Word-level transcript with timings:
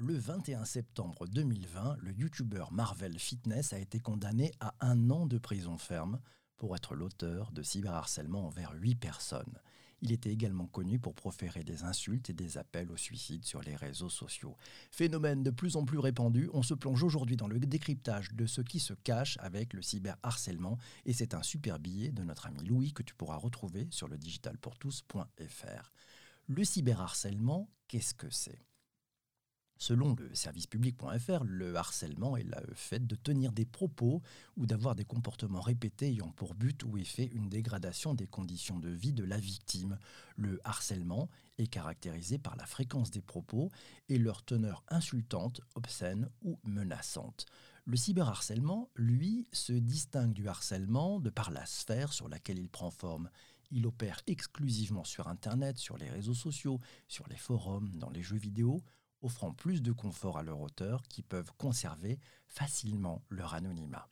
Le 0.00 0.16
21 0.16 0.64
septembre 0.64 1.26
2020, 1.26 1.96
le 1.98 2.12
youtubeur 2.12 2.72
Marvel 2.72 3.18
Fitness 3.18 3.72
a 3.72 3.80
été 3.80 3.98
condamné 3.98 4.52
à 4.60 4.72
un 4.78 5.10
an 5.10 5.26
de 5.26 5.38
prison 5.38 5.76
ferme 5.76 6.20
pour 6.56 6.76
être 6.76 6.94
l'auteur 6.94 7.50
de 7.50 7.64
cyberharcèlement 7.64 8.46
envers 8.46 8.74
huit 8.74 8.94
personnes. 8.94 9.58
Il 10.00 10.12
était 10.12 10.30
également 10.30 10.68
connu 10.68 11.00
pour 11.00 11.16
proférer 11.16 11.64
des 11.64 11.82
insultes 11.82 12.30
et 12.30 12.32
des 12.32 12.58
appels 12.58 12.92
au 12.92 12.96
suicide 12.96 13.44
sur 13.44 13.60
les 13.60 13.74
réseaux 13.74 14.08
sociaux. 14.08 14.56
Phénomène 14.92 15.42
de 15.42 15.50
plus 15.50 15.74
en 15.74 15.84
plus 15.84 15.98
répandu, 15.98 16.48
on 16.52 16.62
se 16.62 16.74
plonge 16.74 17.02
aujourd'hui 17.02 17.36
dans 17.36 17.48
le 17.48 17.58
décryptage 17.58 18.32
de 18.34 18.46
ce 18.46 18.60
qui 18.60 18.78
se 18.78 18.94
cache 18.94 19.36
avec 19.40 19.72
le 19.72 19.82
cyberharcèlement 19.82 20.78
et 21.06 21.12
c'est 21.12 21.34
un 21.34 21.42
super 21.42 21.80
billet 21.80 22.12
de 22.12 22.22
notre 22.22 22.46
ami 22.46 22.64
Louis 22.64 22.92
que 22.92 23.02
tu 23.02 23.16
pourras 23.16 23.36
retrouver 23.36 23.88
sur 23.90 24.06
le 24.06 24.16
digitalpourtous.fr. 24.16 25.92
Le 26.46 26.64
cyberharcèlement, 26.64 27.68
qu'est-ce 27.88 28.14
que 28.14 28.30
c'est? 28.30 28.67
Selon 29.80 30.16
le 30.16 30.34
service 30.34 30.66
public.fr, 30.66 31.44
le 31.44 31.76
harcèlement 31.76 32.36
est 32.36 32.42
le 32.42 32.74
fait 32.74 33.06
de 33.06 33.14
tenir 33.14 33.52
des 33.52 33.64
propos 33.64 34.22
ou 34.56 34.66
d'avoir 34.66 34.96
des 34.96 35.04
comportements 35.04 35.60
répétés 35.60 36.08
ayant 36.08 36.32
pour 36.32 36.54
but 36.54 36.82
ou 36.82 36.98
effet 36.98 37.30
une 37.32 37.48
dégradation 37.48 38.12
des 38.12 38.26
conditions 38.26 38.80
de 38.80 38.88
vie 38.88 39.12
de 39.12 39.22
la 39.22 39.38
victime. 39.38 39.96
Le 40.36 40.60
harcèlement 40.64 41.28
est 41.58 41.68
caractérisé 41.68 42.38
par 42.38 42.56
la 42.56 42.66
fréquence 42.66 43.12
des 43.12 43.20
propos 43.20 43.70
et 44.08 44.18
leur 44.18 44.42
teneur 44.42 44.82
insultante, 44.88 45.60
obscène 45.76 46.28
ou 46.42 46.58
menaçante. 46.64 47.46
Le 47.84 47.96
cyberharcèlement, 47.96 48.90
lui, 48.96 49.46
se 49.52 49.72
distingue 49.72 50.32
du 50.32 50.48
harcèlement 50.48 51.20
de 51.20 51.30
par 51.30 51.52
la 51.52 51.64
sphère 51.66 52.12
sur 52.12 52.28
laquelle 52.28 52.58
il 52.58 52.68
prend 52.68 52.90
forme. 52.90 53.30
Il 53.70 53.86
opère 53.86 54.22
exclusivement 54.26 55.04
sur 55.04 55.28
Internet, 55.28 55.78
sur 55.78 55.96
les 55.98 56.10
réseaux 56.10 56.34
sociaux, 56.34 56.80
sur 57.06 57.28
les 57.28 57.36
forums, 57.36 57.94
dans 57.94 58.10
les 58.10 58.22
jeux 58.22 58.36
vidéo 58.36 58.82
offrant 59.22 59.52
plus 59.52 59.82
de 59.82 59.92
confort 59.92 60.38
à 60.38 60.42
leurs 60.42 60.60
auteurs 60.60 61.02
qui 61.08 61.22
peuvent 61.22 61.52
conserver 61.56 62.18
facilement 62.46 63.22
leur 63.28 63.54
anonymat. 63.54 64.08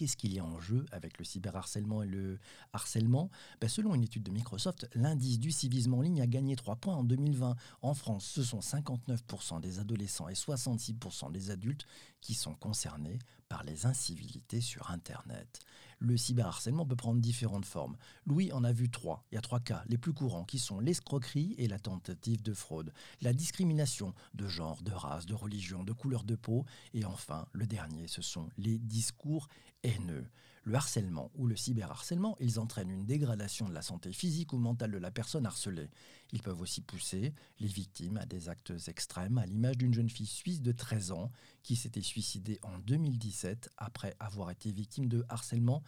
Qu'est-ce 0.00 0.16
qu'il 0.16 0.32
y 0.32 0.38
a 0.38 0.44
en 0.46 0.58
jeu 0.60 0.86
avec 0.92 1.18
le 1.18 1.26
cyberharcèlement 1.26 2.02
et 2.02 2.06
le 2.06 2.38
harcèlement? 2.72 3.30
Ben, 3.60 3.68
Selon 3.68 3.94
une 3.94 4.04
étude 4.04 4.22
de 4.22 4.30
Microsoft, 4.30 4.88
l'indice 4.94 5.38
du 5.38 5.50
civisme 5.50 5.92
en 5.92 6.00
ligne 6.00 6.22
a 6.22 6.26
gagné 6.26 6.56
3 6.56 6.76
points 6.76 6.96
en 6.96 7.04
2020. 7.04 7.54
En 7.82 7.92
France, 7.92 8.24
ce 8.24 8.42
sont 8.42 8.60
59% 8.60 9.60
des 9.60 9.78
adolescents 9.78 10.30
et 10.30 10.32
66% 10.32 11.30
des 11.32 11.50
adultes 11.50 11.84
qui 12.22 12.32
sont 12.32 12.54
concernés 12.54 13.18
par 13.50 13.64
les 13.64 13.84
incivilités 13.84 14.62
sur 14.62 14.90
Internet. 14.90 15.60
Le 15.98 16.16
cyberharcèlement 16.16 16.86
peut 16.86 16.96
prendre 16.96 17.20
différentes 17.20 17.66
formes. 17.66 17.98
Louis 18.24 18.52
en 18.52 18.64
a 18.64 18.72
vu 18.72 18.88
trois. 18.88 19.26
Il 19.30 19.34
y 19.34 19.38
a 19.38 19.42
trois 19.42 19.60
cas, 19.60 19.84
les 19.88 19.98
plus 19.98 20.14
courants, 20.14 20.44
qui 20.44 20.58
sont 20.58 20.80
l'escroquerie 20.80 21.54
et 21.58 21.68
la 21.68 21.78
tentative 21.78 22.42
de 22.42 22.54
fraude, 22.54 22.94
la 23.20 23.34
discrimination 23.34 24.14
de 24.32 24.46
genre, 24.46 24.82
de 24.82 24.92
race, 24.92 25.26
de 25.26 25.34
religion, 25.34 25.84
de 25.84 25.92
couleur 25.92 26.22
de 26.24 26.36
peau, 26.36 26.64
et 26.94 27.04
enfin, 27.04 27.44
le 27.52 27.66
dernier, 27.66 28.06
ce 28.06 28.22
sont 28.22 28.48
les 28.56 28.78
discours 28.78 29.48
haineux. 29.82 30.24
Le 30.62 30.74
harcèlement 30.74 31.30
ou 31.34 31.46
le 31.46 31.56
cyberharcèlement, 31.56 32.36
ils 32.38 32.60
entraînent 32.60 32.90
une 32.90 33.06
dégradation 33.06 33.68
de 33.68 33.74
la 33.74 33.82
santé 33.82 34.12
physique 34.12 34.52
ou 34.52 34.58
mentale 34.58 34.90
de 34.90 34.98
la 34.98 35.10
personne 35.10 35.46
harcelée. 35.46 35.88
Ils 36.32 36.42
peuvent 36.42 36.60
aussi 36.60 36.82
pousser 36.82 37.32
les 37.60 37.66
victimes 37.66 38.18
à 38.18 38.26
des 38.26 38.48
actes 38.50 38.72
extrêmes, 38.86 39.38
à 39.38 39.46
l'image 39.46 39.78
d'une 39.78 39.94
jeune 39.94 40.10
fille 40.10 40.26
suisse 40.26 40.60
de 40.60 40.72
13 40.72 41.12
ans 41.12 41.32
qui 41.62 41.76
s'était 41.76 42.02
suicidée 42.02 42.58
en 42.62 42.78
2017 42.78 43.70
après 43.76 44.14
avoir 44.18 44.50
été 44.50 44.72
victime 44.72 45.08
de 45.08 45.24
harcèlement 45.28 45.82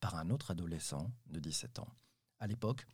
par 0.00 0.16
un 0.16 0.30
autre 0.30 0.50
adolescent 0.50 1.10
de 1.26 1.40
17 1.40 1.80
ans. 1.80 1.88
À 2.38 2.46
l'époque, 2.46 2.86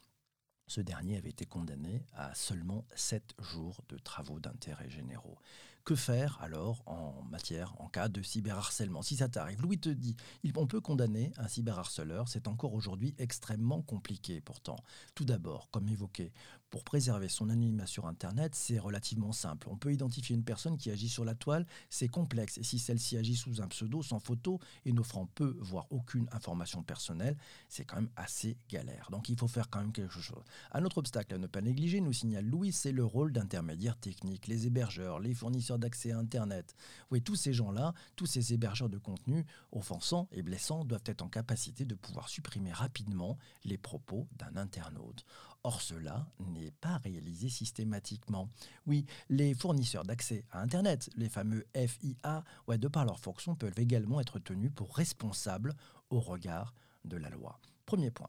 ce 0.67 0.81
dernier 0.81 1.19
avait 1.19 1.31
été 1.31 1.45
condamné 1.45 2.07
à 2.15 2.35
seulement 2.35 2.87
7 2.95 3.35
jours 3.39 3.83
de 3.89 3.99
travaux 3.99 4.41
d'intérêt 4.41 4.89
généraux. 4.89 5.39
Que 5.85 5.95
faire 5.95 6.41
alors 6.41 6.83
en 6.87 7.23
matière, 7.25 7.79
en 7.79 7.91
cas 7.91 8.09
de 8.09 8.23
cyberharcèlement? 8.23 9.03
Si 9.03 9.17
ça 9.17 9.29
t'arrive, 9.29 9.61
Louis 9.61 9.79
te 9.79 9.91
dit, 9.91 10.17
on 10.57 10.67
peut 10.67 10.81
condamner 10.81 11.31
un 11.37 11.47
cyberharceleur, 11.47 12.27
c'est 12.31 12.48
encore 12.48 12.73
aujourd'hui 12.73 13.14
extrêmement 13.19 13.83
compliqué 13.83 14.41
pourtant. 14.41 14.83
Tout 15.14 15.27
d'abord, 15.27 15.69
comme 15.70 15.87
évoqué, 15.91 16.33
pour 16.74 16.83
préserver 16.83 17.29
son 17.29 17.51
anonymat 17.51 17.86
sur 17.86 18.08
Internet, 18.08 18.57
c'est 18.57 18.80
relativement 18.80 19.30
simple. 19.30 19.68
On 19.70 19.77
peut 19.77 19.92
identifier 19.92 20.35
une 20.35 20.42
personne 20.42 20.77
qui 20.77 20.90
agit 20.90 21.08
sur 21.08 21.24
la 21.24 21.36
toile, 21.36 21.67
c'est 21.89 22.08
complexe. 22.08 22.58
Et 22.58 22.64
si 22.64 22.80
celle-ci 22.80 23.17
agit 23.17 23.36
sous 23.36 23.62
un 23.62 23.68
pseudo, 23.68 24.02
sans 24.02 24.18
photo, 24.18 24.58
et 24.84 24.92
n'offrant 24.92 25.27
peu, 25.36 25.57
voire 25.61 25.86
aucune 25.90 26.27
information 26.33 26.83
personnelle, 26.83 27.36
c'est 27.68 27.84
quand 27.84 27.95
même 27.95 28.11
assez 28.17 28.57
galère. 28.68 29.07
Donc 29.13 29.29
il 29.29 29.39
faut 29.39 29.46
faire 29.46 29.70
quand 29.70 29.79
même 29.79 29.92
quelque 29.92 30.18
chose. 30.18 30.42
Un 30.73 30.84
autre 30.84 30.98
obstacle 30.98 31.33
à 31.36 31.39
ne 31.39 31.46
pas 31.46 31.61
négliger, 31.61 32.01
nous 32.01 32.13
signale 32.13 32.45
Louis, 32.45 32.73
c'est 32.73 32.90
le 32.90 33.05
rôle 33.05 33.30
d'intermédiaire 33.30 33.96
technique. 33.96 34.48
Les 34.48 34.67
hébergeurs, 34.67 35.20
les 35.20 35.33
fournisseurs 35.33 35.79
d'accès 35.79 36.11
à 36.11 36.18
Internet. 36.18 36.74
Oui, 37.13 37.23
tous 37.23 37.36
ces 37.36 37.52
gens-là, 37.52 37.95
tous 38.17 38.27
ces 38.27 38.52
hébergeurs 38.52 38.89
de 38.89 38.98
contenu 38.98 39.46
offensants 39.70 40.27
et 40.33 40.42
blessants 40.42 40.84
doivent 40.84 41.02
être 41.07 41.23
en 41.23 41.29
capacité 41.29 41.84
de 41.84 41.95
pouvoir 41.95 42.29
supprimer 42.29 42.73
rapidement 42.73 43.39
les 43.64 43.79
propos 43.79 44.27
d'un 44.33 44.57
internaute. 44.57 45.24
Or, 45.67 45.80
cela 45.80 46.27
n'est 46.39 46.73
pas 46.73 46.98
réalisé 46.98 47.48
systématiquement. 47.48 48.51
Oui, 48.86 49.07
les 49.30 49.55
fournisseurs 49.55 50.05
d'accès 50.05 50.45
à 50.51 50.61
Internet, 50.61 51.08
les 51.17 51.30
fameux 51.30 51.64
FIA, 51.75 52.45
ouais, 52.69 52.77
de 52.77 52.86
par 52.86 53.07
leur 53.07 53.19
fonction, 53.19 53.55
peuvent 53.55 53.79
également 53.79 54.20
être 54.20 54.39
tenus 54.39 54.70
pour 54.75 54.95
responsables 54.95 55.75
au 56.11 56.20
regard 56.20 56.75
de 57.07 57.17
la 57.17 57.30
loi. 57.30 57.58
Premier 57.86 58.11
point. 58.11 58.29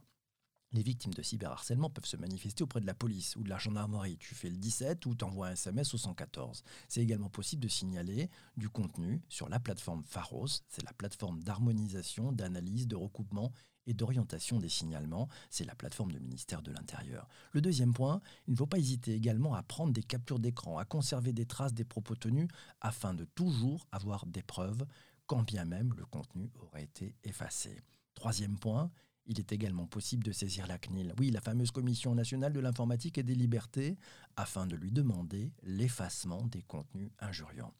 Les 0.75 0.84
victimes 0.84 1.13
de 1.13 1.22
cyberharcèlement 1.22 1.90
peuvent 1.90 2.06
se 2.06 2.18
manifester 2.18 2.62
auprès 2.62 2.81
de 2.81 2.86
la 2.86 2.94
police 2.94 3.38
ou 3.38 3.44
de 3.44 3.50
la 3.50 3.58
gendarmerie. 3.58 4.18
Tu 4.18 4.36
fais 4.36 4.50
le 4.50 4.58
17 4.58 5.06
ou 5.06 5.16
t'envoies 5.16 5.47
un 5.47 5.52
SMS 5.53 5.94
au 5.94 5.97
114. 5.97 6.66
C'est 6.90 7.00
également 7.00 7.30
possible 7.30 7.63
de 7.63 7.69
signaler 7.69 8.30
du 8.58 8.68
contenu 8.68 9.22
sur 9.30 9.47
la 9.47 9.62
plateforme 9.62 10.03
Pharos. 10.03 10.64
C'est 10.68 10.84
la 10.84 10.91
plateforme 10.91 11.41
d'harmonisation, 11.41 12.34
d'analyse, 12.34 12.90
de 12.90 12.97
recoupement 12.97 13.53
et 13.88 13.94
d'orientation 13.94 14.59
des 14.59 14.68
signalements. 14.68 15.30
C'est 15.50 15.64
la 15.64 15.75
plateforme 15.75 16.12
du 16.12 16.19
ministère 16.19 16.62
de 16.62 16.74
l'Intérieur. 16.74 17.30
Le 17.53 17.62
deuxième 17.62 17.94
point, 17.94 18.19
il 18.46 18.52
ne 18.52 18.58
faut 18.58 18.68
pas 18.68 18.78
hésiter 18.78 19.14
également 19.14 19.56
à 19.56 19.64
prendre 19.64 19.94
des 19.94 20.03
captures 20.03 20.40
d'écran, 20.40 20.78
à 20.78 20.84
conserver 20.84 21.31
des 21.31 21.46
traces 21.46 21.74
des 21.74 21.85
propos 21.85 22.18
tenus 22.18 22.50
afin 22.81 23.14
de 23.14 23.24
toujours 23.24 23.88
avoir 23.94 24.25
des 24.25 24.44
preuves, 24.44 24.85
quand 25.25 25.44
bien 25.44 25.64
même 25.64 25.94
le 25.94 26.06
contenu 26.06 26.52
aurait 26.59 26.84
été 26.84 27.16
effacé. 27.24 27.81
Troisième 28.14 28.59
point, 28.59 28.91
il 29.28 29.40
est 29.40 29.52
également 29.52 29.88
possible 29.88 30.24
de 30.24 30.31
saisir 30.31 30.68
la 30.68 30.78
CNIL, 30.78 31.13
oui, 31.19 31.31
la 31.31 31.41
fameuse 31.41 31.72
Commission 31.72 32.13
nationale 32.13 32.53
de 32.53 32.59
l'informatique 32.59 33.18
et 33.18 33.24
des 33.24 33.36
libertés, 33.36 33.97
afin 34.36 34.68
de 34.68 34.75
lui 34.75 34.91
demander 34.91 35.52
l'effacement 35.63 36.46
des 36.46 36.62
contenus 36.62 37.12
injuriants. 37.19 37.74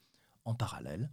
En 0.44 0.55
parallèle, 0.55 1.09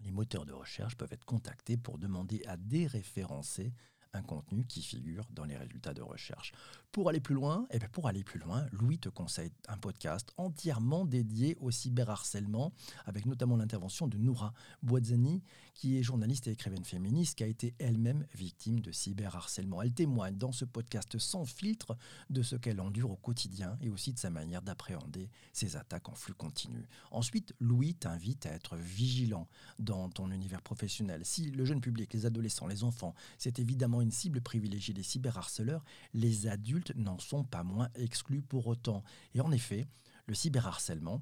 les 0.00 0.10
moteurs 0.10 0.46
de 0.46 0.52
recherche 0.52 0.96
peuvent 0.96 1.12
être 1.12 1.24
contactés 1.24 1.76
pour 1.76 1.98
demander 1.98 2.42
à 2.46 2.56
déréférencer 2.56 3.72
un 4.14 4.22
contenu 4.22 4.64
qui 4.64 4.82
figure 4.82 5.26
dans 5.32 5.44
les 5.44 5.56
résultats 5.56 5.94
de 5.94 6.02
recherche. 6.02 6.52
Pour 6.92 7.08
aller 7.08 7.20
plus 7.20 7.34
loin, 7.34 7.66
et 7.70 7.76
eh 7.76 7.78
bien 7.80 7.88
pour 7.88 8.06
aller 8.06 8.22
plus 8.22 8.38
loin, 8.38 8.66
Louis 8.70 8.98
te 8.98 9.08
conseille 9.08 9.50
un 9.68 9.76
podcast 9.76 10.30
entièrement 10.36 11.04
dédié 11.04 11.56
au 11.60 11.72
cyberharcèlement, 11.72 12.72
avec 13.04 13.26
notamment 13.26 13.56
l'intervention 13.56 14.06
de 14.06 14.16
Noura 14.16 14.54
Boidzani, 14.82 15.42
qui 15.74 15.98
est 15.98 16.04
journaliste 16.04 16.46
et 16.46 16.52
écrivaine 16.52 16.84
féministe, 16.84 17.36
qui 17.36 17.42
a 17.42 17.48
été 17.48 17.74
elle-même 17.80 18.24
victime 18.32 18.78
de 18.78 18.92
cyberharcèlement. 18.92 19.82
Elle 19.82 19.92
témoigne 19.92 20.36
dans 20.36 20.52
ce 20.52 20.64
podcast 20.64 21.18
sans 21.18 21.44
filtre 21.44 21.96
de 22.30 22.42
ce 22.42 22.54
qu'elle 22.54 22.80
endure 22.80 23.10
au 23.10 23.16
quotidien 23.16 23.76
et 23.80 23.90
aussi 23.90 24.12
de 24.12 24.18
sa 24.20 24.30
manière 24.30 24.62
d'appréhender 24.62 25.30
ces 25.52 25.74
attaques 25.76 26.08
en 26.08 26.14
flux 26.14 26.34
continu. 26.34 26.86
Ensuite, 27.10 27.54
Louis 27.58 27.96
t'invite 27.96 28.46
à 28.46 28.52
être 28.52 28.76
vigilant 28.76 29.48
dans 29.80 30.08
ton 30.10 30.30
univers 30.30 30.62
professionnel. 30.62 31.22
Si 31.24 31.50
le 31.50 31.64
jeune 31.64 31.80
public, 31.80 32.12
les 32.12 32.24
adolescents, 32.24 32.68
les 32.68 32.84
enfants, 32.84 33.14
c'est 33.36 33.58
évidemment 33.58 34.00
une 34.04 34.12
cible 34.12 34.40
privilégiée 34.40 34.94
des 34.94 35.02
cyberharceleurs, 35.02 35.84
les 36.12 36.46
adultes 36.46 36.94
n'en 36.94 37.18
sont 37.18 37.42
pas 37.42 37.64
moins 37.64 37.88
exclus 37.94 38.42
pour 38.42 38.66
autant. 38.66 39.02
Et 39.34 39.40
en 39.40 39.50
effet, 39.50 39.86
le 40.26 40.34
cyberharcèlement, 40.34 41.20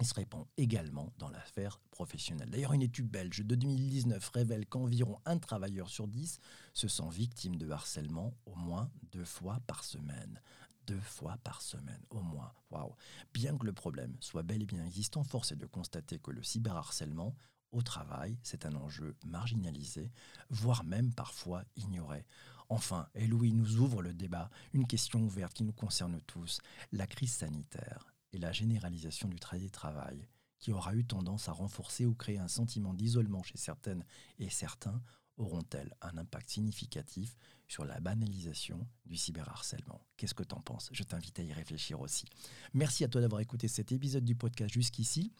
il 0.00 0.06
se 0.06 0.14
répand 0.14 0.46
également 0.56 1.12
dans 1.18 1.30
l'affaire 1.30 1.80
professionnelle. 1.90 2.50
D'ailleurs, 2.50 2.72
une 2.72 2.82
étude 2.82 3.08
belge 3.08 3.44
de 3.44 3.54
2019 3.54 4.28
révèle 4.30 4.66
qu'environ 4.66 5.18
un 5.24 5.38
travailleur 5.38 5.88
sur 5.88 6.06
dix 6.06 6.38
se 6.74 6.88
sent 6.88 7.08
victime 7.10 7.56
de 7.56 7.70
harcèlement 7.70 8.34
au 8.46 8.54
moins 8.54 8.90
deux 9.12 9.24
fois 9.24 9.60
par 9.66 9.84
semaine. 9.84 10.40
Deux 10.86 11.00
fois 11.00 11.36
par 11.44 11.60
semaine, 11.62 12.00
au 12.10 12.20
moins. 12.20 12.52
Waouh 12.70 12.94
Bien 13.34 13.56
que 13.58 13.66
le 13.66 13.72
problème 13.72 14.16
soit 14.20 14.42
bel 14.42 14.62
et 14.62 14.66
bien 14.66 14.84
existant, 14.84 15.22
force 15.22 15.52
est 15.52 15.56
de 15.56 15.66
constater 15.66 16.18
que 16.18 16.30
le 16.30 16.42
cyberharcèlement 16.42 17.34
au 17.72 17.82
travail, 17.82 18.38
c'est 18.42 18.66
un 18.66 18.74
enjeu 18.74 19.16
marginalisé, 19.24 20.10
voire 20.50 20.84
même 20.84 21.12
parfois 21.12 21.64
ignoré. 21.76 22.24
Enfin, 22.68 23.08
et 23.14 23.26
Louis 23.26 23.52
nous 23.52 23.76
ouvre 23.76 24.02
le 24.02 24.12
débat, 24.12 24.50
une 24.72 24.86
question 24.86 25.22
ouverte 25.22 25.54
qui 25.54 25.64
nous 25.64 25.72
concerne 25.72 26.20
tous, 26.22 26.60
la 26.92 27.06
crise 27.06 27.32
sanitaire 27.32 28.14
et 28.32 28.38
la 28.38 28.52
généralisation 28.52 29.28
du 29.28 29.38
travail, 29.38 30.28
qui 30.58 30.72
aura 30.72 30.94
eu 30.94 31.04
tendance 31.04 31.48
à 31.48 31.52
renforcer 31.52 32.04
ou 32.04 32.14
créer 32.14 32.38
un 32.38 32.48
sentiment 32.48 32.94
d'isolement 32.94 33.42
chez 33.42 33.56
certaines 33.56 34.04
et 34.38 34.50
certains, 34.50 35.02
auront-elles 35.38 35.94
un 36.02 36.18
impact 36.18 36.50
significatif 36.50 37.36
sur 37.68 37.84
la 37.84 38.00
banalisation 38.00 38.86
du 39.06 39.16
cyberharcèlement? 39.16 40.04
Qu'est-ce 40.16 40.34
que 40.34 40.42
tu 40.42 40.54
en 40.54 40.60
penses? 40.60 40.90
Je 40.92 41.04
t'invite 41.04 41.38
à 41.38 41.42
y 41.42 41.52
réfléchir 41.52 42.00
aussi. 42.00 42.26
Merci 42.74 43.04
à 43.04 43.08
toi 43.08 43.20
d'avoir 43.20 43.40
écouté 43.40 43.68
cet 43.68 43.92
épisode 43.92 44.24
du 44.24 44.34
podcast 44.34 44.74
jusqu'ici. 44.74 45.32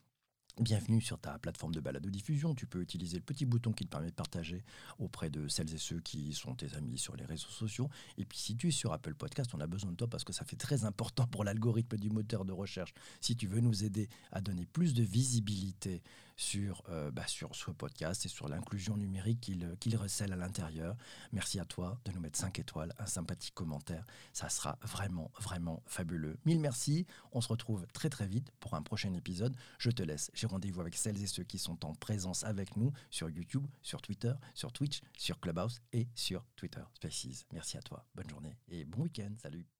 Bienvenue 0.60 1.00
sur 1.00 1.20
ta 1.20 1.38
plateforme 1.38 1.72
de 1.72 1.78
balade 1.78 2.02
de 2.02 2.10
diffusion. 2.10 2.52
Tu 2.52 2.66
peux 2.66 2.80
utiliser 2.80 3.16
le 3.16 3.22
petit 3.22 3.46
bouton 3.46 3.72
qui 3.72 3.84
te 3.84 3.90
permet 3.90 4.08
de 4.08 4.14
partager 4.14 4.64
auprès 4.98 5.30
de 5.30 5.46
celles 5.46 5.72
et 5.72 5.78
ceux 5.78 6.00
qui 6.00 6.32
sont 6.32 6.56
tes 6.56 6.74
amis 6.74 6.98
sur 6.98 7.14
les 7.14 7.24
réseaux 7.24 7.48
sociaux. 7.48 7.88
Et 8.16 8.24
puis 8.24 8.38
si 8.38 8.56
tu 8.56 8.66
es 8.66 8.70
sur 8.72 8.92
Apple 8.92 9.14
Podcast, 9.14 9.52
on 9.54 9.60
a 9.60 9.68
besoin 9.68 9.92
de 9.92 9.96
toi 9.96 10.08
parce 10.08 10.24
que 10.24 10.32
ça 10.32 10.44
fait 10.44 10.56
très 10.56 10.84
important 10.84 11.28
pour 11.28 11.44
l'algorithme 11.44 11.96
du 11.96 12.10
moteur 12.10 12.44
de 12.44 12.52
recherche. 12.52 12.92
Si 13.20 13.36
tu 13.36 13.46
veux 13.46 13.60
nous 13.60 13.84
aider 13.84 14.08
à 14.32 14.40
donner 14.40 14.66
plus 14.66 14.94
de 14.94 15.04
visibilité 15.04 16.02
sur, 16.38 16.84
euh, 16.88 17.10
bah, 17.10 17.26
sur 17.26 17.54
ce 17.54 17.70
podcast 17.72 18.24
et 18.24 18.28
sur 18.28 18.48
l'inclusion 18.48 18.96
numérique 18.96 19.40
qu'il 19.40 19.76
qu'il 19.80 19.96
recèle 19.96 20.32
à 20.32 20.36
l'intérieur, 20.36 20.96
merci 21.32 21.60
à 21.60 21.64
toi 21.64 22.00
de 22.04 22.12
nous 22.12 22.20
mettre 22.20 22.38
5 22.38 22.58
étoiles, 22.60 22.94
un 22.98 23.06
sympathique 23.06 23.54
commentaire. 23.54 24.06
Ça 24.32 24.48
sera 24.48 24.78
vraiment, 24.82 25.30
vraiment 25.40 25.82
fabuleux. 25.86 26.38
Mille 26.46 26.60
merci. 26.60 27.06
On 27.32 27.40
se 27.40 27.48
retrouve 27.48 27.86
très 27.92 28.08
très 28.08 28.26
vite 28.26 28.50
pour 28.60 28.74
un 28.74 28.82
prochain 28.82 29.12
épisode. 29.14 29.56
Je 29.78 29.90
te 29.90 30.02
laisse. 30.02 30.30
J'ai 30.32 30.46
rendez-vous 30.46 30.80
avec 30.80 30.94
celles 30.94 31.20
et 31.20 31.26
ceux 31.26 31.44
qui 31.44 31.58
sont 31.58 31.84
en 31.84 31.94
présence 31.94 32.44
avec 32.44 32.76
nous 32.76 32.92
sur 33.10 33.28
YouTube, 33.28 33.66
sur 33.82 34.00
Twitter, 34.00 34.32
sur 34.54 34.72
Twitch, 34.72 35.00
sur 35.16 35.40
Clubhouse 35.40 35.80
et 35.92 36.08
sur 36.14 36.46
Twitter 36.54 36.82
Spaces. 36.94 37.46
Merci 37.52 37.76
à 37.76 37.82
toi. 37.82 38.06
Bonne 38.14 38.30
journée 38.30 38.56
et 38.68 38.84
bon 38.84 39.02
week-end. 39.02 39.34
Salut. 39.42 39.77